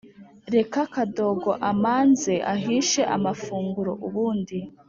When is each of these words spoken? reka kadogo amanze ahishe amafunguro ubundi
reka 0.55 0.79
kadogo 0.93 1.51
amanze 1.71 2.33
ahishe 2.53 3.01
amafunguro 3.15 3.91
ubundi 4.07 4.57